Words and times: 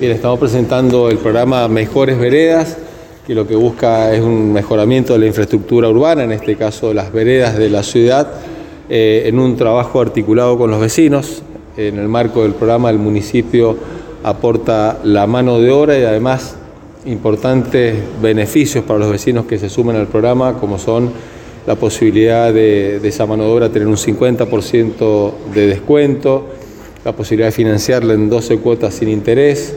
Bien, 0.00 0.12
estamos 0.12 0.38
presentando 0.38 1.10
el 1.10 1.18
programa 1.18 1.66
Mejores 1.66 2.20
Veredas, 2.20 2.76
que 3.26 3.34
lo 3.34 3.48
que 3.48 3.56
busca 3.56 4.14
es 4.14 4.20
un 4.22 4.52
mejoramiento 4.52 5.14
de 5.14 5.18
la 5.18 5.26
infraestructura 5.26 5.88
urbana, 5.88 6.22
en 6.22 6.30
este 6.30 6.54
caso 6.54 6.94
las 6.94 7.12
veredas 7.12 7.58
de 7.58 7.68
la 7.68 7.82
ciudad, 7.82 8.30
eh, 8.88 9.24
en 9.26 9.40
un 9.40 9.56
trabajo 9.56 10.00
articulado 10.00 10.56
con 10.56 10.70
los 10.70 10.80
vecinos. 10.80 11.42
En 11.76 11.98
el 11.98 12.06
marco 12.06 12.44
del 12.44 12.52
programa 12.52 12.90
el 12.90 12.98
municipio 12.98 13.76
aporta 14.22 15.00
la 15.02 15.26
mano 15.26 15.58
de 15.58 15.72
obra 15.72 15.98
y 15.98 16.04
además 16.04 16.54
importantes 17.04 17.96
beneficios 18.22 18.84
para 18.84 19.00
los 19.00 19.10
vecinos 19.10 19.46
que 19.46 19.58
se 19.58 19.68
suman 19.68 19.96
al 19.96 20.06
programa, 20.06 20.60
como 20.60 20.78
son 20.78 21.10
la 21.66 21.74
posibilidad 21.74 22.54
de, 22.54 23.00
esa 23.02 23.26
mano 23.26 23.42
de 23.42 23.50
obra 23.50 23.68
tener 23.70 23.88
un 23.88 23.96
50% 23.96 25.32
de 25.52 25.66
descuento, 25.66 26.46
la 27.04 27.10
posibilidad 27.10 27.48
de 27.48 27.52
financiarla 27.52 28.14
en 28.14 28.30
12 28.30 28.58
cuotas 28.58 28.94
sin 28.94 29.08
interés, 29.08 29.74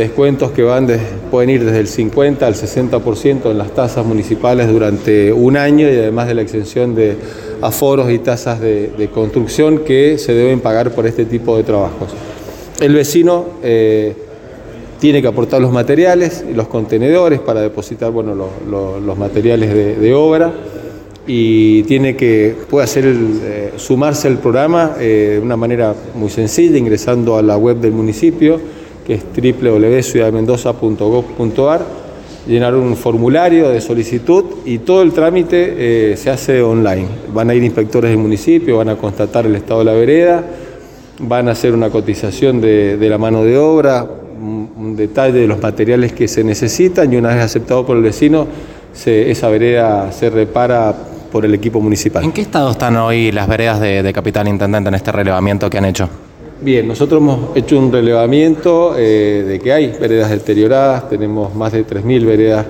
descuentos 0.00 0.50
que 0.50 0.62
van 0.62 0.88
pueden 1.30 1.50
ir 1.50 1.64
desde 1.64 1.78
el 1.78 1.86
50 1.86 2.46
al 2.46 2.54
60% 2.54 3.50
en 3.50 3.58
las 3.58 3.74
tasas 3.74 4.04
municipales 4.04 4.68
durante 4.68 5.32
un 5.32 5.56
año 5.56 5.86
y 5.88 5.92
además 5.92 6.26
de 6.26 6.34
la 6.34 6.42
exención 6.42 6.94
de 6.94 7.16
aforos 7.60 8.10
y 8.10 8.18
tasas 8.18 8.60
de, 8.60 9.08
construcción 9.12 9.80
que 9.80 10.18
se 10.18 10.32
deben 10.32 10.60
pagar 10.60 10.92
por 10.92 11.06
este 11.06 11.24
tipo 11.24 11.56
de 11.56 11.64
trabajos. 11.64 12.10
El 12.80 12.94
vecino 12.94 13.44
eh, 13.62 14.14
tiene 14.98 15.20
que 15.20 15.28
aportar 15.28 15.60
los 15.60 15.72
materiales 15.72 16.44
y 16.50 16.54
los 16.54 16.68
contenedores 16.68 17.40
para 17.40 17.60
depositar 17.60 18.10
bueno, 18.10 18.34
los 18.34 19.18
materiales 19.18 20.00
de 20.00 20.14
obra 20.14 20.52
y 21.26 21.82
tiene 21.84 22.16
que 22.16 22.56
puede 22.68 22.84
hacer 22.84 23.04
eh, 23.06 23.72
sumarse 23.76 24.28
al 24.28 24.38
programa 24.38 24.96
eh, 24.98 25.34
de 25.34 25.40
una 25.40 25.56
manera 25.56 25.94
muy 26.14 26.30
sencilla 26.30 26.78
ingresando 26.78 27.36
a 27.36 27.42
la 27.42 27.56
web 27.56 27.76
del 27.76 27.92
municipio 27.92 28.58
que 29.10 29.16
es 29.16 29.24
www.ciudadmendoza.gov.ar 29.24 31.80
llenar 32.46 32.76
un 32.76 32.96
formulario 32.96 33.70
de 33.70 33.80
solicitud 33.80 34.44
y 34.64 34.78
todo 34.78 35.02
el 35.02 35.12
trámite 35.12 36.12
eh, 36.12 36.16
se 36.16 36.30
hace 36.30 36.62
online. 36.62 37.08
Van 37.34 37.50
a 37.50 37.54
ir 37.54 37.64
inspectores 37.64 38.12
del 38.12 38.20
municipio, 38.20 38.76
van 38.76 38.90
a 38.90 38.94
constatar 38.94 39.46
el 39.46 39.56
estado 39.56 39.80
de 39.80 39.86
la 39.86 39.94
vereda, 39.94 40.44
van 41.18 41.48
a 41.48 41.52
hacer 41.52 41.74
una 41.74 41.90
cotización 41.90 42.60
de, 42.60 42.96
la 43.00 43.18
mano 43.18 43.42
de 43.42 43.58
obra, 43.58 44.06
un, 44.06 44.94
detalle 44.94 45.40
de 45.40 45.48
los 45.48 45.60
materiales 45.60 46.12
que 46.12 46.28
se 46.28 46.44
necesitan 46.44 47.12
y 47.12 47.16
una 47.16 47.30
vez 47.30 47.42
aceptado 47.42 47.84
por 47.84 47.96
el 47.96 48.04
vecino, 48.04 48.46
esa 48.94 49.48
vereda 49.48 50.12
se 50.12 50.30
repara 50.30 50.94
por 51.32 51.44
el 51.44 51.52
equipo 51.54 51.80
municipal. 51.80 52.22
¿En 52.22 52.30
qué 52.30 52.42
estado 52.42 52.70
están 52.70 52.96
hoy 52.96 53.32
las 53.32 53.48
veredas 53.48 53.80
de, 53.80 54.12
Capital 54.12 54.46
Intendente 54.46 54.88
en 54.88 54.94
este 54.94 55.10
relevamiento 55.10 55.68
que 55.68 55.78
han 55.78 55.86
hecho? 55.86 56.08
Bien, 56.62 56.86
nosotros 56.86 57.22
hemos 57.22 57.56
hecho 57.56 57.78
un 57.78 57.90
relevamiento 57.90 58.94
eh, 58.94 59.44
de 59.48 59.58
que 59.58 59.72
hay 59.72 59.96
veredas 59.98 60.28
deterioradas, 60.28 61.08
tenemos 61.08 61.54
más 61.54 61.72
de 61.72 61.86
3.000 61.86 62.26
veredas 62.26 62.66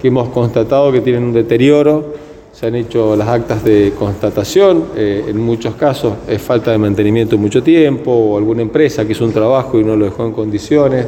que 0.00 0.08
hemos 0.08 0.30
constatado 0.30 0.90
que 0.90 1.02
tienen 1.02 1.24
un 1.24 1.34
deterioro, 1.34 2.14
se 2.52 2.68
han 2.68 2.74
hecho 2.74 3.14
las 3.14 3.28
actas 3.28 3.62
de 3.62 3.92
constatación, 3.98 4.84
eh, 4.96 5.26
en 5.28 5.38
muchos 5.38 5.74
casos 5.74 6.14
es 6.26 6.40
falta 6.40 6.70
de 6.70 6.78
mantenimiento 6.78 7.36
mucho 7.36 7.62
tiempo 7.62 8.12
o 8.12 8.38
alguna 8.38 8.62
empresa 8.62 9.04
que 9.04 9.12
hizo 9.12 9.26
un 9.26 9.32
trabajo 9.34 9.78
y 9.78 9.84
no 9.84 9.94
lo 9.94 10.06
dejó 10.06 10.24
en 10.24 10.32
condiciones. 10.32 11.04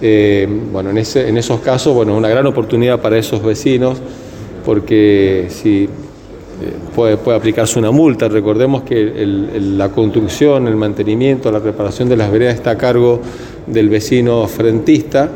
Eh, 0.00 0.46
bueno, 0.72 0.90
en, 0.90 0.98
ese, 0.98 1.28
en 1.28 1.38
esos 1.38 1.58
casos, 1.58 1.92
bueno, 1.92 2.16
una 2.16 2.28
gran 2.28 2.46
oportunidad 2.46 3.00
para 3.00 3.18
esos 3.18 3.42
vecinos 3.42 3.98
porque 4.64 5.46
si 5.48 5.88
puede, 6.94 7.18
aplicarse 7.34 7.78
una 7.78 7.90
multa. 7.90 8.28
Recordemos 8.28 8.82
que 8.82 9.12
la 9.76 9.90
construcción, 9.90 10.66
el 10.68 10.76
mantenimiento, 10.76 11.50
la 11.50 11.58
reparación 11.58 12.08
de 12.08 12.16
las 12.16 12.30
veredas 12.30 12.54
está 12.54 12.70
a 12.72 12.78
cargo 12.78 13.20
del 13.66 13.88
vecino 13.88 14.46
frentista, 14.48 15.30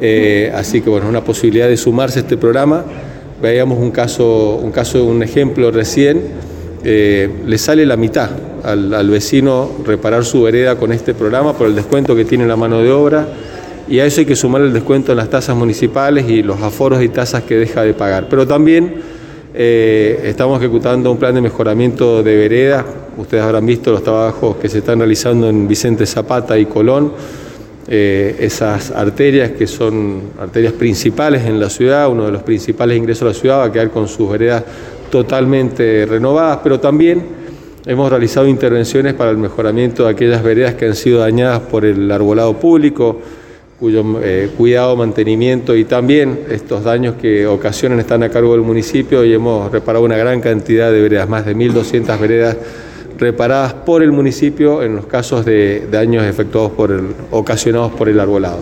eh, 0.00 0.52
así 0.54 0.80
que 0.80 0.90
bueno, 0.90 1.06
es 1.06 1.10
una 1.10 1.24
posibilidad 1.24 1.68
de 1.68 1.76
sumarse 1.76 2.20
a 2.20 2.22
este 2.22 2.36
programa. 2.36 2.84
Veíamos 3.40 3.78
un 3.78 3.90
caso, 3.90 4.56
un 4.56 4.70
caso, 4.70 5.04
un 5.04 5.22
ejemplo 5.22 5.70
recién, 5.70 6.22
eh, 6.84 7.28
le 7.46 7.58
sale 7.58 7.86
la 7.86 7.96
mitad 7.96 8.30
al, 8.64 8.92
al, 8.94 9.10
vecino 9.10 9.70
reparar 9.84 10.24
su 10.24 10.42
vereda 10.42 10.76
con 10.76 10.92
este 10.92 11.14
programa 11.14 11.52
por 11.52 11.68
el 11.68 11.74
descuento 11.74 12.14
que 12.16 12.24
tiene 12.24 12.46
la 12.46 12.56
mano 12.56 12.80
de 12.80 12.90
obra 12.90 13.28
y 13.88 14.00
a 14.00 14.06
eso 14.06 14.20
hay 14.20 14.26
que 14.26 14.36
sumar 14.36 14.62
el 14.62 14.72
descuento 14.72 15.12
en 15.12 15.18
las 15.18 15.30
tasas 15.30 15.56
municipales 15.56 16.28
y 16.28 16.42
los 16.42 16.60
aforos 16.60 17.02
y 17.02 17.08
tasas 17.08 17.44
que 17.44 17.56
deja 17.56 17.82
de 17.82 17.94
pagar. 17.94 18.26
Pero 18.28 18.46
también 18.46 18.96
eh, 19.54 20.20
estamos 20.24 20.60
ejecutando 20.60 21.10
un 21.10 21.18
plan 21.18 21.34
de 21.34 21.40
mejoramiento 21.40 22.22
de 22.22 22.36
veredas. 22.36 22.84
Ustedes 23.16 23.42
habrán 23.42 23.64
visto 23.64 23.90
los 23.90 24.02
trabajos 24.02 24.56
que 24.56 24.68
se 24.68 24.78
están 24.78 24.98
realizando 24.98 25.48
en 25.48 25.66
Vicente 25.66 26.06
Zapata 26.06 26.58
y 26.58 26.66
Colón. 26.66 27.12
Eh, 27.90 28.36
esas 28.40 28.90
arterias 28.90 29.52
que 29.52 29.66
son 29.66 30.20
arterias 30.38 30.74
principales 30.74 31.46
en 31.46 31.58
la 31.58 31.70
ciudad, 31.70 32.10
uno 32.10 32.26
de 32.26 32.32
los 32.32 32.42
principales 32.42 32.98
ingresos 32.98 33.22
a 33.22 33.26
la 33.26 33.34
ciudad 33.34 33.58
va 33.60 33.64
a 33.64 33.72
quedar 33.72 33.90
con 33.90 34.06
sus 34.06 34.30
veredas 34.30 34.62
totalmente 35.10 36.04
renovadas, 36.04 36.58
pero 36.62 36.78
también 36.78 37.24
hemos 37.86 38.10
realizado 38.10 38.46
intervenciones 38.46 39.14
para 39.14 39.30
el 39.30 39.38
mejoramiento 39.38 40.04
de 40.04 40.10
aquellas 40.10 40.42
veredas 40.42 40.74
que 40.74 40.84
han 40.84 40.94
sido 40.94 41.20
dañadas 41.20 41.60
por 41.60 41.86
el 41.86 42.12
arbolado 42.12 42.52
público, 42.58 43.22
cuyo 43.78 44.04
eh, 44.22 44.50
cuidado, 44.56 44.96
mantenimiento 44.96 45.76
y 45.76 45.84
también 45.84 46.40
estos 46.50 46.82
daños 46.82 47.14
que 47.14 47.46
ocasionan 47.46 48.00
están 48.00 48.22
a 48.24 48.28
cargo 48.28 48.52
del 48.52 48.62
municipio 48.62 49.24
y 49.24 49.32
hemos 49.32 49.70
reparado 49.70 50.04
una 50.04 50.16
gran 50.16 50.40
cantidad 50.40 50.90
de 50.90 51.00
veredas, 51.00 51.28
más 51.28 51.46
de 51.46 51.54
1.200 51.54 52.18
veredas 52.18 52.56
reparadas 53.18 53.74
por 53.74 54.02
el 54.02 54.12
municipio 54.12 54.82
en 54.82 54.96
los 54.96 55.06
casos 55.06 55.44
de 55.44 55.86
daños 55.90 56.24
efectuados 56.24 56.72
por 56.72 56.90
el, 56.90 57.08
ocasionados 57.30 57.92
por 57.92 58.08
el 58.08 58.18
arbolado. 58.18 58.58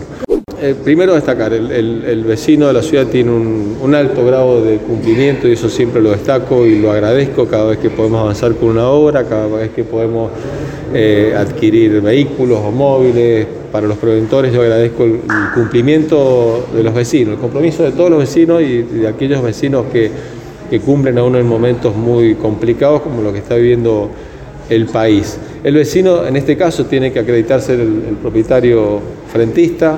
Eh, 0.59 0.73
primero 0.83 1.13
destacar, 1.13 1.53
el, 1.53 2.23
vecino 2.23 2.65
de 2.67 2.73
la 2.73 2.81
ciudad 2.81 3.05
tiene 3.05 3.31
un, 3.31 3.93
alto 3.93 4.25
grado 4.25 4.63
de 4.63 4.77
cumplimiento 4.77 5.47
y 5.47 5.51
eso 5.51 5.69
siempre 5.69 6.01
lo 6.01 6.09
destaco 6.09 6.65
y 6.65 6.79
lo 6.79 6.91
agradezco 6.91 7.47
cada 7.47 7.65
vez 7.65 7.77
que 7.77 7.91
podemos 7.91 8.21
avanzar 8.21 8.55
con 8.55 8.69
una 8.69 8.87
obra, 8.89 9.23
cada 9.25 9.47
vez 9.47 9.69
que 9.69 9.83
podemos 9.83 10.31
eh, 10.93 11.35
adquirir 11.37 12.01
vehículos 12.01 12.59
o 12.63 12.71
móviles. 12.71 13.45
Para 13.71 13.87
los 13.87 13.97
preventores 13.97 14.53
yo 14.53 14.61
agradezco 14.61 15.03
el, 15.03 15.19
cumplimiento 15.53 16.67
de 16.73 16.83
los 16.83 16.93
vecinos, 16.93 17.35
el 17.35 17.39
compromiso 17.39 17.83
de 17.83 17.91
todos 17.91 18.09
los 18.09 18.19
vecinos 18.19 18.61
y 18.61 18.83
de 18.83 19.07
aquellos 19.07 19.41
vecinos 19.41 19.85
que, 19.91 20.11
cumplen 20.85 21.17
aún 21.17 21.35
en 21.37 21.47
momentos 21.47 21.95
muy 21.95 22.35
complicados 22.35 23.01
como 23.01 23.21
lo 23.21 23.31
que 23.31 23.39
está 23.39 23.55
viviendo 23.55 24.09
el 24.69 24.85
país. 24.87 25.37
El 25.63 25.75
vecino 25.75 26.27
en 26.27 26.35
este 26.35 26.57
caso 26.57 26.85
tiene 26.85 27.13
que 27.13 27.19
acreditarse 27.19 27.73
el, 27.73 28.03
el 28.09 28.15
propietario 28.21 28.99
frentista, 29.31 29.97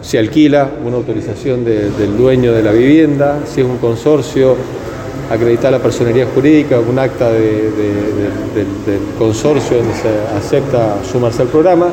se 0.00 0.18
alquila 0.18 0.70
una 0.86 0.96
autorización 0.96 1.64
del 1.64 2.16
dueño 2.16 2.52
de 2.52 2.62
la 2.62 2.72
vivienda, 2.72 3.40
si 3.46 3.60
es 3.60 3.66
un 3.66 3.76
consorcio, 3.76 4.56
acreditar 5.30 5.70
la 5.70 5.78
personería 5.78 6.26
jurídica, 6.26 6.80
un 6.80 6.98
acta 6.98 7.30
del 7.32 7.70
consorcio 9.18 9.76
donde 9.76 9.94
se 9.94 10.08
acepta 10.36 10.96
sumarse 11.04 11.42
al 11.42 11.48
programa 11.48 11.92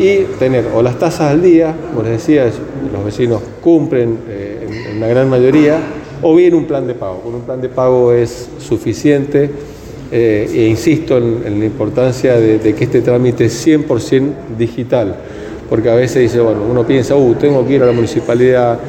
y 0.00 0.24
tener 0.38 0.64
o 0.74 0.82
las 0.82 0.98
tasas 0.98 1.30
al 1.30 1.42
día, 1.42 1.76
como 1.90 2.02
les 2.02 2.12
decía, 2.12 2.50
los 2.90 3.04
vecinos 3.04 3.42
cumplen 3.60 4.18
eh, 4.28 4.86
en, 4.90 4.96
una 4.96 5.06
gran 5.06 5.28
mayoría, 5.28 5.78
o 6.22 6.34
bien 6.34 6.54
un 6.54 6.64
plan 6.64 6.86
de 6.86 6.94
pago. 6.94 7.20
Con 7.20 7.34
un 7.34 7.42
plan 7.42 7.60
de 7.60 7.68
pago 7.68 8.12
es 8.12 8.48
suficiente 8.58 9.50
eh, 10.10 10.50
e 10.52 10.66
insisto 10.66 11.18
en, 11.18 11.60
la 11.60 11.66
importancia 11.66 12.34
de, 12.34 12.58
de 12.58 12.74
que 12.74 12.84
este 12.84 13.02
trámite 13.02 13.44
es 13.44 13.66
100% 13.66 14.56
digital 14.58 15.16
porque 15.70 15.88
a 15.88 15.94
veces 15.94 16.22
dice, 16.22 16.40
bueno, 16.40 16.62
uno 16.68 16.84
piensa, 16.84 17.14
uh, 17.14 17.34
tengo 17.34 17.64
que 17.64 17.74
ir 17.74 17.82
a 17.84 17.86
la 17.86 17.92
municipalidad, 17.92 18.80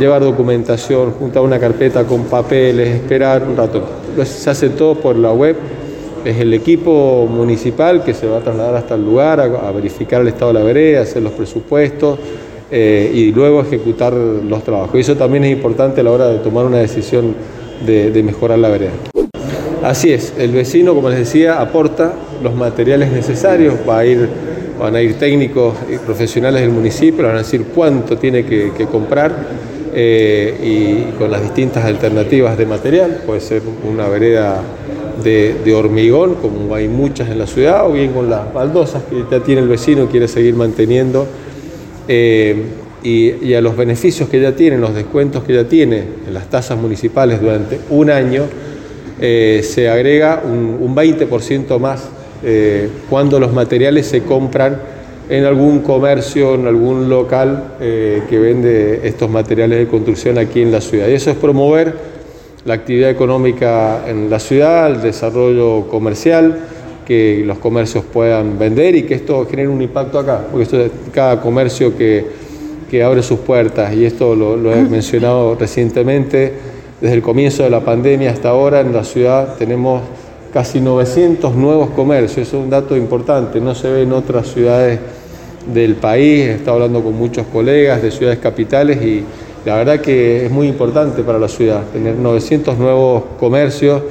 llevar 0.00 0.22
documentación, 0.22 1.12
juntar 1.12 1.42
una 1.42 1.60
carpeta 1.60 2.04
con 2.04 2.24
papeles, 2.24 2.94
esperar 2.94 3.46
un 3.46 3.54
rato. 3.54 3.82
se 4.24 4.48
hace 4.48 4.70
todo 4.70 4.94
por 4.94 5.16
la 5.16 5.34
web, 5.34 5.54
es 6.24 6.40
el 6.40 6.54
equipo 6.54 7.26
municipal 7.30 8.02
que 8.02 8.14
se 8.14 8.26
va 8.26 8.38
a 8.38 8.40
trasladar 8.40 8.76
hasta 8.76 8.94
el 8.94 9.04
lugar 9.04 9.40
a, 9.40 9.70
verificar 9.72 10.22
el 10.22 10.28
estado 10.28 10.52
de 10.52 10.58
la 10.58 10.64
vereda, 10.64 11.02
hacer 11.02 11.22
los 11.22 11.32
presupuestos 11.32 12.18
eh, 12.70 13.10
y 13.14 13.32
luego 13.32 13.60
ejecutar 13.60 14.12
los 14.12 14.64
trabajos. 14.64 14.94
Y 14.94 15.00
eso 15.00 15.16
también 15.16 15.44
es 15.44 15.52
importante 15.52 16.00
a 16.00 16.04
la 16.04 16.10
hora 16.10 16.28
de 16.28 16.38
tomar 16.38 16.64
una 16.64 16.78
decisión 16.78 17.34
de, 17.84 18.22
mejorar 18.22 18.58
la 18.58 18.68
vereda. 18.68 18.92
Así 19.82 20.12
es, 20.12 20.32
el 20.38 20.52
vecino, 20.52 20.94
como 20.94 21.10
les 21.10 21.18
decía, 21.18 21.60
aporta 21.60 22.14
los 22.42 22.54
materiales 22.54 23.12
necesarios, 23.12 23.74
ir 24.06 24.28
van 24.78 24.96
a 24.96 25.02
ir 25.02 25.14
técnicos 25.18 25.74
y 25.92 25.98
profesionales 25.98 26.62
del 26.62 26.70
municipio, 26.70 27.24
van 27.24 27.36
a 27.36 27.38
decir 27.38 27.66
cuánto 27.74 28.16
tiene 28.16 28.44
que, 28.44 28.86
comprar 28.90 29.32
eh, 29.94 30.58
y 30.62 31.18
con 31.18 31.30
las 31.30 31.42
distintas 31.42 31.84
alternativas 31.84 32.58
de 32.58 32.66
material, 32.66 33.22
puede 33.26 33.40
ser 33.40 33.62
una 33.88 34.08
vereda 34.08 34.62
de, 35.24 35.74
hormigón, 35.74 36.34
como 36.34 36.74
hay 36.74 36.88
muchas 36.88 37.30
en 37.30 37.38
la 37.38 37.46
ciudad, 37.46 37.88
o 37.88 37.92
bien 37.92 38.12
con 38.12 38.30
las 38.30 38.52
baldosas 38.52 39.02
que 39.04 39.24
ya 39.30 39.40
tiene 39.42 39.62
el 39.62 39.68
vecino 39.68 40.06
quiere 40.08 40.28
seguir 40.28 40.54
manteniendo. 40.54 41.26
Eh, 42.06 42.62
y, 43.02 43.52
a 43.54 43.60
los 43.60 43.76
beneficios 43.76 44.28
que 44.28 44.40
ya 44.40 44.56
tiene, 44.56 44.78
los 44.78 44.94
descuentos 44.94 45.44
que 45.44 45.54
ya 45.54 45.64
tiene 45.64 46.04
en 46.26 46.32
las 46.32 46.48
tasas 46.48 46.78
municipales 46.78 47.40
durante 47.40 47.78
un 47.90 48.10
año, 48.10 48.44
eh, 49.20 49.60
se 49.62 49.88
agrega 49.88 50.42
un, 50.44 50.78
un 50.80 50.94
20% 50.94 51.78
más 51.78 52.08
eh, 52.42 52.88
cuando 53.10 53.38
los 53.38 53.52
materiales 53.52 54.06
se 54.06 54.22
compran 54.22 54.80
en 55.28 55.44
algún 55.44 55.80
comercio, 55.80 56.54
en 56.54 56.66
algún 56.66 57.08
local 57.08 57.76
que 57.78 58.38
vende 58.38 59.00
estos 59.04 59.30
materiales 59.30 59.78
de 59.78 59.86
construcción 59.86 60.36
aquí 60.36 60.60
en 60.60 60.70
la 60.70 60.82
ciudad. 60.82 61.08
Y 61.08 61.12
eso 61.12 61.30
es 61.30 61.36
promover 61.36 62.13
la 62.64 62.74
actividad 62.74 63.10
económica 63.10 64.08
en 64.08 64.30
la 64.30 64.38
ciudad, 64.38 64.90
el 64.90 65.02
desarrollo 65.02 65.86
comercial, 65.88 66.58
que 67.06 67.42
los 67.44 67.58
comercios 67.58 68.04
puedan 68.04 68.58
vender 68.58 68.96
y 68.96 69.02
que 69.02 69.14
esto 69.14 69.46
genere 69.46 69.68
un 69.68 69.82
impacto 69.82 70.18
acá, 70.18 70.46
porque 70.50 70.62
esto 70.62 70.78
cada 71.12 71.40
comercio 71.40 71.96
que, 71.96 72.24
que 72.90 73.02
abre 73.02 73.22
sus 73.22 73.40
puertas, 73.40 73.94
y 73.94 74.06
esto 74.06 74.34
lo, 74.34 74.56
lo 74.56 74.72
he 74.72 74.82
mencionado 74.82 75.54
recientemente, 75.54 76.52
desde 77.00 77.16
el 77.16 77.22
comienzo 77.22 77.62
de 77.64 77.70
la 77.70 77.80
pandemia 77.80 78.30
hasta 78.30 78.48
ahora 78.48 78.80
en 78.80 78.92
la 78.94 79.04
ciudad 79.04 79.56
tenemos 79.58 80.00
casi 80.54 80.80
900 80.80 81.54
nuevos 81.54 81.90
comercios, 81.90 82.48
eso 82.48 82.58
es 82.58 82.64
un 82.64 82.70
dato 82.70 82.96
importante, 82.96 83.60
no 83.60 83.74
se 83.74 83.90
ve 83.90 84.02
en 84.02 84.12
otras 84.12 84.46
ciudades 84.46 85.00
del 85.72 85.96
país, 85.96 86.46
he 86.46 86.52
estado 86.54 86.76
hablando 86.76 87.02
con 87.02 87.14
muchos 87.14 87.46
colegas 87.48 88.00
de 88.00 88.10
ciudades 88.10 88.38
capitales 88.38 89.02
y 89.02 89.24
la 89.64 89.76
verdad 89.76 90.00
que 90.00 90.46
es 90.46 90.50
muy 90.50 90.68
importante 90.68 91.22
para 91.22 91.38
la 91.38 91.48
ciudad 91.48 91.84
tener 91.92 92.16
900 92.16 92.78
nuevos 92.78 93.24
comercios, 93.38 94.02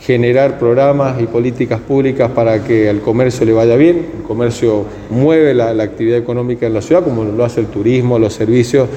generar 0.00 0.58
programas 0.58 1.20
y 1.20 1.26
políticas 1.26 1.80
públicas 1.80 2.30
para 2.30 2.64
que 2.64 2.88
al 2.88 3.00
comercio 3.00 3.46
le 3.46 3.52
vaya 3.52 3.76
bien, 3.76 4.06
el 4.18 4.22
comercio 4.22 4.84
mueve 5.10 5.54
la, 5.54 5.70
actividad 5.82 6.18
económica 6.18 6.66
en 6.66 6.74
la 6.74 6.82
ciudad 6.82 7.02
como 7.02 7.24
lo 7.24 7.44
hace 7.44 7.60
el 7.60 7.66
turismo, 7.66 8.18
los 8.18 8.34
servicios, 8.34 8.88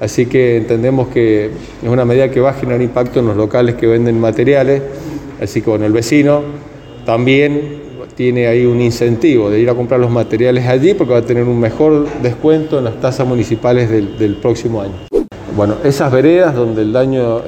así 0.00 0.26
que 0.26 0.56
entendemos 0.56 1.08
que 1.08 1.46
es 1.82 1.88
una 1.88 2.04
medida 2.04 2.30
que 2.30 2.40
va 2.40 2.50
a 2.50 2.54
generar 2.54 2.82
impacto 2.82 3.20
en 3.20 3.26
los 3.26 3.36
locales 3.36 3.74
que 3.74 3.86
venden 3.86 4.20
materiales. 4.20 4.82
Así 5.40 5.60
que 5.60 5.70
bueno, 5.70 5.84
el 5.84 5.92
vecino 5.92 6.42
también 7.04 7.86
tiene 8.16 8.46
ahí 8.46 8.64
un 8.64 8.80
incentivo 8.80 9.50
de 9.50 9.60
ir 9.60 9.68
a 9.68 9.74
comprar 9.74 10.00
los 10.00 10.10
materiales 10.10 10.66
allí 10.66 10.94
porque 10.94 11.12
va 11.12 11.18
a 11.18 11.26
tener 11.26 11.44
un 11.44 11.60
mejor 11.60 12.08
descuento 12.22 12.78
en 12.78 12.84
las 12.84 12.98
tasas 13.00 13.26
municipales 13.26 13.90
del, 13.90 14.36
próximo 14.40 14.80
año. 14.80 15.15
Bueno, 15.56 15.76
esas 15.84 16.12
veredas 16.12 16.54
donde 16.54 16.82
el 16.82 16.92
daño, 16.92 17.40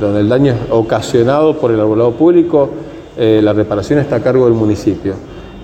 donde 0.00 0.20
el 0.20 0.28
daño 0.30 0.52
es 0.52 0.58
ocasionado 0.70 1.58
por 1.58 1.70
el 1.70 1.78
arbolado 1.78 2.12
público, 2.12 2.70
eh, 3.18 3.40
la 3.42 3.52
reparación 3.52 3.98
está 3.98 4.16
a 4.16 4.20
cargo 4.20 4.46
del 4.46 4.54
municipio. 4.54 5.12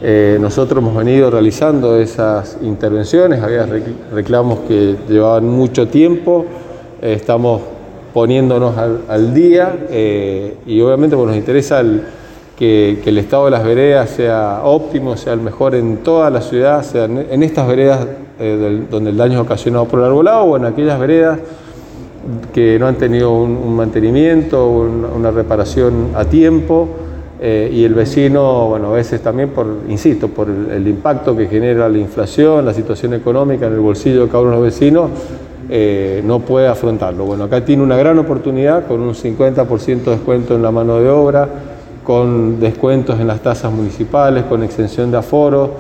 Eh, 0.02 0.36
nosotros 0.38 0.82
hemos 0.82 0.94
venido 0.94 1.30
realizando 1.30 1.98
esas 1.98 2.58
intervenciones, 2.60 3.42
había 3.42 3.66
reclamos 4.12 4.58
que 4.68 4.96
llevaban 5.08 5.48
mucho 5.48 5.88
tiempo, 5.88 6.44
eh, 7.00 7.14
estamos 7.14 7.62
poniéndonos 8.12 8.74
al, 9.08 9.32
día 9.32 9.74
eh, 9.88 10.58
y 10.66 10.78
obviamente 10.82 11.16
pues, 11.16 11.28
nos 11.28 11.36
interesa 11.36 11.82
que, 12.56 13.02
el 13.04 13.18
estado 13.18 13.46
de 13.46 13.50
las 13.50 13.64
veredas 13.64 14.10
sea 14.10 14.62
óptimo, 14.64 15.16
sea 15.16 15.34
el 15.34 15.40
mejor 15.40 15.74
en 15.74 15.98
toda 15.98 16.30
la 16.30 16.40
ciudad, 16.40 16.82
sea 16.82 17.04
en, 17.04 17.42
estas 17.42 17.68
veredas 17.68 18.06
eh, 18.40 18.84
donde 18.90 19.10
el 19.10 19.16
daño 19.16 19.34
es 19.34 19.40
ocasionado 19.40 19.86
por 19.86 20.00
el 20.00 20.06
arbolado 20.06 20.44
o 20.44 20.56
en 20.56 20.64
aquellas 20.64 20.98
veredas 20.98 21.38
que 22.52 22.78
no 22.78 22.86
han 22.86 22.96
tenido 22.96 23.32
un, 23.32 23.76
mantenimiento, 23.76 24.66
una 24.66 25.30
reparación 25.30 26.10
a 26.14 26.24
tiempo. 26.24 26.88
Eh, 27.38 27.70
y 27.70 27.84
el 27.84 27.92
vecino, 27.92 28.68
bueno, 28.68 28.88
a 28.88 28.92
veces 28.92 29.20
también 29.20 29.50
por, 29.50 29.66
insisto, 29.90 30.28
por 30.28 30.48
el, 30.48 30.88
impacto 30.88 31.36
que 31.36 31.46
genera 31.46 31.86
la 31.86 31.98
inflación, 31.98 32.64
la 32.64 32.72
situación 32.72 33.12
económica 33.12 33.66
en 33.66 33.74
el 33.74 33.80
bolsillo 33.80 34.22
de 34.22 34.28
cada 34.28 34.40
uno 34.40 34.50
de 34.52 34.56
los 34.56 34.64
vecinos, 34.64 35.10
eh, 35.68 36.22
no 36.24 36.40
puede 36.40 36.66
afrontarlo. 36.66 37.26
Bueno, 37.26 37.44
acá 37.44 37.62
tiene 37.62 37.82
una 37.82 37.96
gran 37.96 38.18
oportunidad 38.18 38.86
con 38.86 39.02
un 39.02 39.14
50% 39.14 40.04
de 40.04 40.10
descuento 40.12 40.54
en 40.54 40.62
la 40.62 40.70
mano 40.70 40.98
de 40.98 41.10
obra, 41.10 41.48
con 42.06 42.60
descuentos 42.60 43.18
en 43.18 43.26
las 43.26 43.40
tasas 43.40 43.72
municipales, 43.72 44.44
con 44.44 44.62
extensión 44.62 45.10
de 45.10 45.16
aforo, 45.16 45.74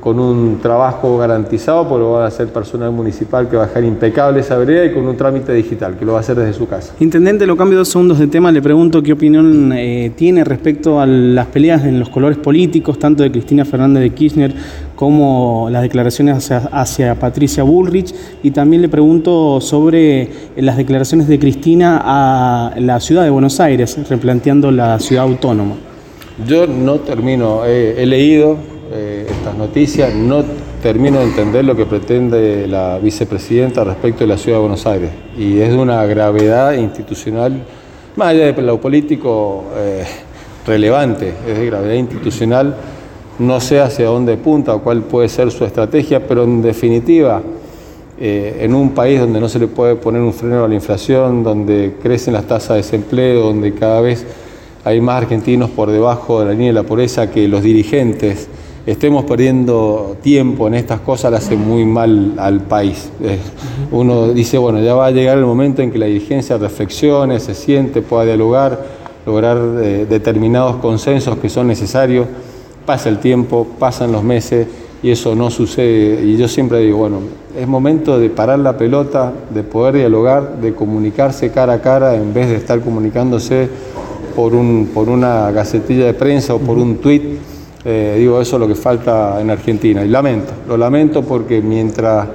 con 0.00 0.20
un 0.20 0.60
trabajo 0.62 1.18
garantizado, 1.18 1.88
porque 1.88 2.02
lo 2.02 2.10
va 2.12 2.24
a 2.24 2.28
hacer 2.28 2.46
personal 2.48 2.92
municipal 2.92 3.48
que 3.48 3.56
va 3.56 3.64
a 3.64 3.66
dejar 3.66 3.82
impecable 3.82 4.40
esa 4.40 4.56
vereda 4.56 4.84
y 4.84 4.92
con 4.92 5.04
un 5.08 5.16
trámite 5.16 5.52
digital, 5.52 5.96
que 5.98 6.04
lo 6.04 6.12
va 6.12 6.18
a 6.18 6.20
hacer 6.20 6.36
desde 6.36 6.52
su 6.52 6.68
casa. 6.68 6.94
Intendente, 7.00 7.44
lo 7.44 7.56
cambio 7.56 7.78
dos 7.78 7.88
segundos 7.88 8.20
de 8.20 8.28
tema, 8.28 8.52
le 8.52 8.62
pregunto 8.62 9.02
qué 9.02 9.12
opinión 9.12 9.72
eh, 9.72 10.12
tiene 10.14 10.44
respecto 10.44 11.00
a 11.00 11.06
las 11.06 11.46
peleas 11.46 11.84
en 11.84 11.98
los 11.98 12.08
colores 12.08 12.38
políticos, 12.38 12.98
tanto 12.98 13.24
de 13.24 13.32
Cristina 13.32 13.64
Fernández 13.64 14.02
de 14.02 14.10
Kirchner 14.10 14.54
como 14.98 15.68
las 15.70 15.82
declaraciones 15.82 16.50
hacia, 16.50 17.14
Patricia 17.14 17.62
Bullrich, 17.62 18.12
y 18.42 18.50
también 18.50 18.82
le 18.82 18.88
pregunto 18.88 19.60
sobre 19.60 20.28
las 20.56 20.76
declaraciones 20.76 21.28
de 21.28 21.38
Cristina 21.38 22.02
a 22.04 22.74
la 22.80 22.98
ciudad 22.98 23.22
de 23.22 23.30
Buenos 23.30 23.60
Aires, 23.60 23.96
replanteando 24.10 24.72
la 24.72 24.98
ciudad 24.98 25.22
autónoma. 25.22 25.76
Yo 26.44 26.66
no 26.66 26.96
termino, 26.96 27.64
he 27.64 28.04
leído 28.06 28.56
eh, 28.90 29.26
estas 29.28 29.54
noticias. 29.56 30.12
No 30.14 30.42
termino 30.82 31.18
de 31.18 31.26
entender 31.26 31.64
lo 31.64 31.76
que 31.76 31.86
pretende 31.86 32.66
la 32.66 32.98
vicepresidenta 32.98 33.84
respecto 33.84 34.20
de 34.20 34.26
la 34.26 34.38
ciudad 34.38 34.56
de 34.56 34.62
Buenos 34.62 34.84
Aires. 34.84 35.10
Y 35.38 35.60
es 35.60 35.68
de 35.68 35.76
una 35.76 36.04
gravedad 36.06 36.72
institucional, 36.72 37.62
más 38.16 38.28
allá 38.28 38.52
de 38.52 38.62
lo 38.62 38.80
político, 38.80 39.64
eh, 39.76 40.04
relevante, 40.66 41.34
es 41.46 41.56
de 41.56 41.66
gravedad 41.66 41.94
institucional. 41.94 42.74
No 43.38 43.60
sé 43.60 43.80
hacia 43.80 44.06
dónde 44.06 44.36
punta 44.36 44.74
o 44.74 44.82
cuál 44.82 45.02
puede 45.02 45.28
ser 45.28 45.50
su 45.50 45.64
estrategia, 45.64 46.26
pero 46.26 46.44
en 46.44 46.60
definitiva, 46.62 47.40
eh, 48.20 48.58
en 48.60 48.74
un 48.74 48.90
país 48.90 49.20
donde 49.20 49.40
no 49.40 49.48
se 49.48 49.58
le 49.58 49.68
puede 49.68 49.94
poner 49.94 50.20
un 50.22 50.32
freno 50.32 50.64
a 50.64 50.68
la 50.68 50.74
inflación, 50.74 51.44
donde 51.44 51.94
crecen 52.02 52.34
las 52.34 52.44
tasas 52.44 52.70
de 52.70 52.76
desempleo, 52.76 53.44
donde 53.44 53.74
cada 53.74 54.00
vez 54.00 54.26
hay 54.84 55.00
más 55.00 55.22
argentinos 55.22 55.70
por 55.70 55.90
debajo 55.90 56.40
de 56.40 56.46
la 56.46 56.52
línea 56.52 56.68
de 56.68 56.72
la 56.72 56.82
pobreza 56.82 57.30
que 57.30 57.46
los 57.46 57.62
dirigentes, 57.62 58.48
estemos 58.86 59.24
perdiendo 59.24 60.16
tiempo 60.22 60.66
en 60.66 60.72
estas 60.72 61.00
cosas 61.00 61.30
le 61.30 61.36
hace 61.36 61.56
muy 61.56 61.84
mal 61.84 62.32
al 62.38 62.60
país. 62.62 63.10
Uno 63.90 64.28
dice, 64.32 64.56
bueno, 64.56 64.80
ya 64.80 64.94
va 64.94 65.06
a 65.06 65.10
llegar 65.10 65.36
el 65.36 65.44
momento 65.44 65.82
en 65.82 65.90
que 65.90 65.98
la 65.98 66.06
dirigencia 66.06 66.56
reflexione, 66.56 67.38
se 67.38 67.54
siente, 67.54 68.00
pueda 68.00 68.24
dialogar, 68.24 68.82
lograr 69.26 69.58
eh, 69.82 70.06
determinados 70.08 70.76
consensos 70.76 71.36
que 71.36 71.50
son 71.50 71.66
necesarios. 71.66 72.26
Pasa 72.88 73.10
el 73.10 73.18
tiempo, 73.18 73.66
pasan 73.78 74.12
los 74.12 74.24
meses 74.24 74.66
y 75.02 75.10
eso 75.10 75.34
no 75.34 75.50
sucede. 75.50 76.24
Y 76.24 76.38
yo 76.38 76.48
siempre 76.48 76.78
digo, 76.78 76.96
bueno, 76.96 77.18
es 77.54 77.68
momento 77.68 78.18
de 78.18 78.30
parar 78.30 78.60
la 78.60 78.78
pelota, 78.78 79.30
de 79.52 79.62
poder 79.62 79.96
dialogar, 79.96 80.56
de 80.56 80.74
comunicarse 80.74 81.50
cara 81.50 81.74
a 81.74 81.82
cara 81.82 82.14
en 82.14 82.32
vez 82.32 82.48
de 82.48 82.56
estar 82.56 82.80
comunicándose 82.80 83.68
por, 84.34 84.54
un, 84.54 84.88
por 84.94 85.10
una 85.10 85.50
gacetilla 85.50 86.06
de 86.06 86.14
prensa 86.14 86.54
o 86.54 86.60
por 86.60 86.78
un 86.78 86.96
tuit 86.96 87.24
eh, 87.84 88.16
digo, 88.20 88.40
eso 88.40 88.56
es 88.56 88.60
lo 88.60 88.66
que 88.66 88.74
falta 88.74 89.38
en 89.38 89.50
Argentina. 89.50 90.02
Y 90.02 90.08
lamento, 90.08 90.54
lo 90.66 90.78
lamento 90.78 91.20
porque 91.20 91.60
mientras 91.60 92.26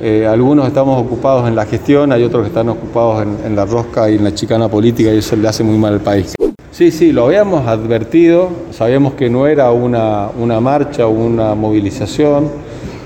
eh, 0.00 0.26
algunos 0.26 0.66
estamos 0.66 1.00
ocupados 1.00 1.46
en 1.46 1.54
la 1.54 1.64
gestión, 1.64 2.10
hay 2.10 2.24
otros 2.24 2.42
que 2.42 2.48
están 2.48 2.68
ocupados 2.70 3.24
en, 3.44 3.54
la 3.54 3.64
rosca 3.66 4.10
y 4.10 4.16
en 4.16 4.24
la 4.24 4.34
chicana 4.34 4.68
política 4.68 5.14
y 5.14 5.18
eso 5.18 5.36
le 5.36 5.46
hace 5.46 5.62
muy 5.62 5.78
mal 5.78 5.92
al 5.92 6.00
país. 6.00 6.34
Sí, 6.72 6.90
sí, 6.90 7.12
lo 7.12 7.26
habíamos 7.26 7.68
advertido, 7.68 8.48
sabíamos 8.70 9.12
que 9.12 9.28
no 9.28 9.46
era 9.46 9.70
una, 9.72 10.30
una 10.30 10.58
marcha 10.58 11.06
o 11.06 11.10
una 11.10 11.54
movilización, 11.54 12.48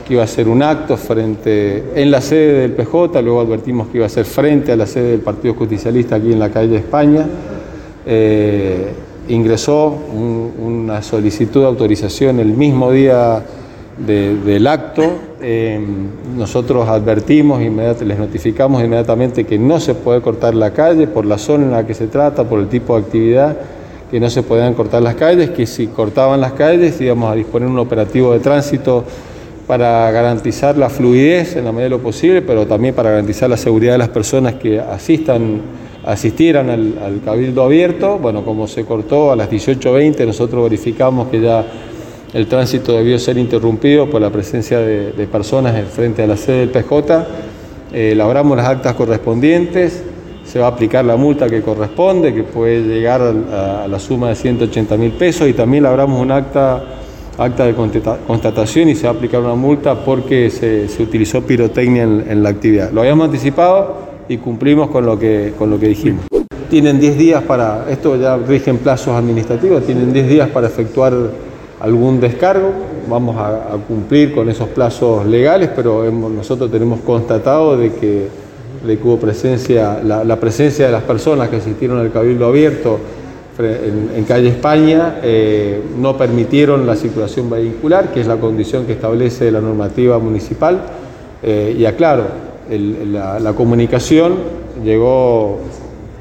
que 0.06 0.14
iba 0.14 0.22
a 0.22 0.26
ser 0.28 0.46
un 0.46 0.62
acto 0.62 0.96
frente 0.96 1.82
en 1.96 2.12
la 2.12 2.20
sede 2.20 2.60
del 2.60 2.72
PJ, 2.74 3.20
luego 3.22 3.40
advertimos 3.40 3.88
que 3.88 3.96
iba 3.96 4.06
a 4.06 4.08
ser 4.08 4.24
frente 4.24 4.70
a 4.70 4.76
la 4.76 4.86
sede 4.86 5.10
del 5.10 5.20
Partido 5.20 5.54
Justicialista 5.54 6.14
aquí 6.14 6.32
en 6.32 6.38
la 6.38 6.50
calle 6.50 6.76
España. 6.76 7.26
Eh, 8.06 8.92
ingresó 9.26 9.98
una 10.14 11.02
solicitud 11.02 11.62
de 11.62 11.66
autorización 11.66 12.38
el 12.38 12.52
mismo 12.52 12.92
día 12.92 13.42
del 13.98 14.64
acto. 14.68 15.02
Em, 15.40 16.08
nosotros 16.36 16.88
advertimos, 16.88 17.60
les 17.60 18.18
notificamos 18.18 18.82
inmediatamente 18.82 19.44
que 19.44 19.58
no 19.58 19.80
se 19.80 19.94
puede 19.94 20.22
cortar 20.22 20.54
la 20.54 20.70
calle 20.70 21.06
por 21.06 21.26
la 21.26 21.36
zona 21.36 21.64
en 21.64 21.70
la 21.72 21.86
que 21.86 21.92
se 21.92 22.06
trata, 22.06 22.44
por 22.44 22.58
el 22.58 22.68
tipo 22.68 22.96
de 22.96 23.04
actividad, 23.04 23.56
que 24.10 24.18
no 24.18 24.30
se 24.30 24.42
podían 24.42 24.72
cortar 24.72 25.02
las 25.02 25.14
calles, 25.14 25.50
que 25.50 25.66
si 25.66 25.88
cortaban 25.88 26.40
las 26.40 26.52
calles 26.52 26.98
íbamos 27.00 27.30
a 27.30 27.34
disponer 27.34 27.68
un 27.68 27.78
operativo 27.78 28.32
de 28.32 28.40
tránsito 28.40 29.04
para 29.66 30.10
garantizar 30.10 30.78
la 30.78 30.88
fluidez 30.88 31.56
en 31.56 31.64
la 31.64 31.72
medida 31.72 31.84
de 31.84 31.90
lo 31.90 31.98
posible, 31.98 32.40
pero 32.40 32.66
también 32.66 32.94
para 32.94 33.10
garantizar 33.10 33.50
la 33.50 33.56
seguridad 33.56 33.92
de 33.92 33.98
las 33.98 34.08
personas 34.08 34.54
que 34.54 34.80
asistan 34.80 35.60
asistieran 36.06 36.70
al, 36.70 37.20
cabildo 37.24 37.64
abierto. 37.64 38.18
Bueno, 38.18 38.44
como 38.44 38.68
se 38.68 38.84
cortó 38.84 39.32
a 39.32 39.36
las 39.36 39.50
18.20, 39.50 40.24
nosotros 40.24 40.62
verificamos 40.62 41.28
que 41.28 41.40
ya 41.40 41.66
el 42.36 42.46
tránsito 42.48 42.92
debió 42.92 43.18
ser 43.18 43.38
interrumpido 43.38 44.10
por 44.10 44.20
la 44.20 44.28
presencia 44.28 44.78
de, 44.78 45.26
personas 45.32 45.74
en 45.74 45.86
frente 45.86 46.22
a 46.22 46.26
la 46.26 46.36
sede 46.36 46.66
del 46.66 46.68
PJ. 46.68 47.26
Eh, 47.94 48.12
elaboramos 48.12 48.58
las 48.58 48.66
actas 48.66 48.94
correspondientes, 48.94 50.02
se 50.44 50.58
va 50.58 50.66
a 50.66 50.68
aplicar 50.68 51.02
la 51.06 51.16
multa 51.16 51.48
que 51.48 51.62
corresponde, 51.62 52.34
que 52.34 52.42
puede 52.42 52.82
llegar 52.82 53.22
a, 53.22 53.88
la 53.88 53.98
suma 53.98 54.28
de 54.28 54.34
180 54.34 54.98
mil 54.98 55.12
pesos, 55.12 55.48
y 55.48 55.54
también 55.54 55.82
elaboramos 55.84 56.20
un 56.20 56.30
acta, 56.30 56.84
acta 57.38 57.64
de 57.64 57.74
constatación 58.26 58.90
y 58.90 58.94
se 58.94 59.06
va 59.06 59.14
a 59.14 59.16
aplicar 59.16 59.40
una 59.40 59.54
multa 59.54 60.04
porque 60.04 60.50
se, 60.50 61.02
utilizó 61.02 61.40
pirotecnia 61.40 62.02
en 62.02 62.42
la 62.42 62.50
actividad. 62.50 62.92
Lo 62.92 63.00
habíamos 63.00 63.24
anticipado, 63.24 64.06
y 64.28 64.36
cumplimos 64.36 64.90
con 64.90 65.06
lo 65.06 65.18
que, 65.18 65.54
con 65.58 65.70
lo 65.70 65.78
que 65.78 65.88
dijimos. 65.88 66.26
Tienen 66.68 67.00
10 67.00 67.16
días 67.16 67.42
para, 67.44 67.86
esto 67.88 68.16
ya 68.16 68.36
rigen 68.36 68.78
plazos 68.78 69.14
administrativos, 69.14 69.86
tienen 69.86 70.12
10 70.12 70.28
días 70.28 70.48
para 70.50 70.66
efectuar 70.66 71.14
algún 71.80 72.20
descargo, 72.20 72.72
vamos 73.08 73.36
a, 73.38 73.76
cumplir 73.86 74.34
con 74.34 74.48
esos 74.48 74.68
plazos 74.68 75.26
legales, 75.26 75.70
pero 75.74 76.10
nosotros 76.10 76.70
tenemos 76.70 77.00
constatado 77.00 77.76
de 77.76 77.92
que, 77.92 78.28
hubo 79.02 79.18
presencia, 79.18 80.00
la, 80.02 80.36
presencia 80.36 80.86
de 80.86 80.92
las 80.92 81.02
personas 81.02 81.48
que 81.48 81.56
asistieron 81.56 81.98
al 81.98 82.12
Cabildo 82.12 82.46
Abierto 82.46 82.98
en, 83.58 84.24
calle 84.24 84.48
España 84.48 85.18
eh, 85.22 85.80
no 85.98 86.16
permitieron 86.16 86.86
la 86.86 86.94
circulación 86.94 87.48
vehicular, 87.48 88.12
que 88.12 88.20
es 88.20 88.26
la 88.26 88.36
condición 88.36 88.84
que 88.86 88.92
establece 88.92 89.50
la 89.50 89.60
normativa 89.60 90.18
municipal. 90.18 90.80
Eh, 91.42 91.76
y 91.78 91.84
aclaro, 91.84 92.24
la, 92.68 93.52
comunicación 93.52 94.34
llegó 94.84 95.58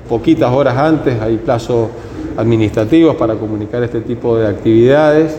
poquitas 0.07 0.51
horas 0.51 0.77
antes, 0.77 1.19
hay 1.19 1.37
plazos 1.37 1.89
administrativos 2.37 3.15
para 3.15 3.35
comunicar 3.35 3.83
este 3.83 4.01
tipo 4.01 4.37
de 4.37 4.47
actividades. 4.47 5.37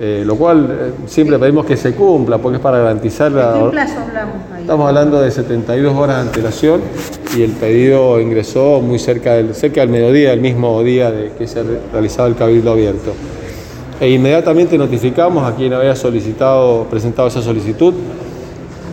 Eh, 0.00 0.24
lo 0.26 0.34
cual 0.34 0.68
eh, 0.70 0.92
siempre 1.06 1.38
pedimos 1.38 1.64
que 1.64 1.76
se 1.76 1.94
cumpla 1.94 2.38
porque 2.38 2.56
es 2.56 2.62
para 2.62 2.78
garantizar 2.78 3.30
la... 3.30 3.52
¿De 3.52 3.64
qué 3.64 3.70
plazo 3.70 4.00
hablamos 4.00 4.34
ahí? 4.52 4.62
Estamos 4.62 4.88
hablando 4.88 5.20
de 5.20 5.30
72 5.30 5.94
horas 5.94 6.16
de 6.16 6.22
antelación 6.22 6.80
y 7.36 7.42
el 7.42 7.52
pedido 7.52 8.20
ingresó 8.20 8.80
muy 8.80 8.98
cerca 8.98 9.34
del, 9.34 9.54
cerca 9.54 9.82
del 9.82 9.90
mediodía, 9.90 10.32
el 10.32 10.40
mismo 10.40 10.82
día 10.82 11.12
de 11.12 11.30
que 11.38 11.46
se 11.46 11.62
realizaba 11.92 12.26
el 12.26 12.34
cabildo 12.34 12.72
abierto. 12.72 13.12
E 14.00 14.10
inmediatamente 14.10 14.76
notificamos 14.76 15.48
a 15.48 15.54
quien 15.54 15.72
había 15.72 15.94
solicitado, 15.94 16.84
presentado 16.90 17.28
esa 17.28 17.42
solicitud. 17.42 17.94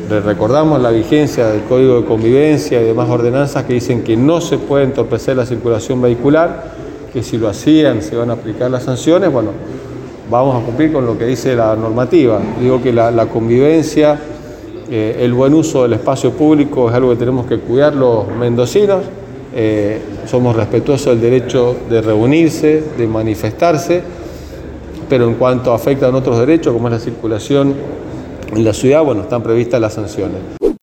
Le 0.08 0.20
recordamos 0.20 0.80
la 0.80 0.92
vigencia 0.92 1.48
del 1.48 1.64
Código 1.64 2.02
de 2.02 2.06
Convivencia 2.06 2.80
y 2.80 2.86
demás 2.86 3.10
ordenanzas 3.10 3.64
que 3.64 3.74
dicen 3.74 4.04
que 4.04 4.16
no 4.16 4.40
se 4.40 4.60
puede 4.60 4.84
entorpecer 4.84 5.36
la 5.36 5.48
circulación 5.48 6.00
vehicular, 6.00 6.66
que 7.12 7.24
si 7.24 7.40
lo 7.40 7.50
hacían 7.50 8.04
se 8.04 8.16
van 8.16 8.30
a 8.30 8.34
aplicar 8.34 8.70
las 8.70 8.84
sanciones. 8.84 9.32
Bueno, 9.32 9.52
vamos 10.32 10.62
a 10.62 10.66
cumplir 10.66 10.94
con 10.94 11.06
lo 11.06 11.18
que 11.18 11.26
dice 11.26 11.56
la 11.56 11.76
normativa. 11.76 12.40
Digo 12.60 12.82
que 12.82 12.94
la, 12.94 13.26
convivencia, 13.28 14.18
eh, 14.90 15.18
el 15.20 15.34
buen 15.34 15.54
uso 15.54 15.84
del 15.84 15.94
espacio 15.94 16.32
público 16.32 16.90
es 16.90 16.96
algo 16.96 17.10
que 17.12 17.18
tenemos 17.18 17.46
que 17.46 17.60
cuidar 17.60 17.94
los 17.94 18.28
mendocinos. 18.28 19.04
Eh, 19.54 20.00
somos 20.26 20.56
respetuosos 20.56 21.08
del 21.08 21.22
derecho 21.22 21.76
de 21.90 22.02
reunirse, 22.02 22.82
de 22.98 23.06
manifestarse, 23.06 24.02
pero 25.10 25.28
en 25.28 25.36
cuanto 25.36 25.74
afectan 25.74 26.16
otros 26.16 26.40
derechos, 26.40 26.74
como 26.74 26.88
es 26.88 26.94
la 26.94 27.00
circulación 27.00 27.76
en 28.56 28.64
la 28.64 28.74
ciudad, 28.74 29.04
bueno, 29.04 29.24
están 29.24 29.44
previstas 29.44 29.82
las 29.82 29.94
sanciones. 29.94 30.61